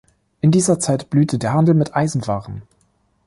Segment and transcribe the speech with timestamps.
[0.41, 2.63] In dieser Zeit blühte der Handel mit Eisenwaren.